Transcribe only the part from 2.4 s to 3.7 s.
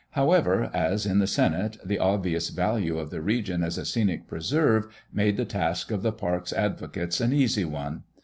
value of the region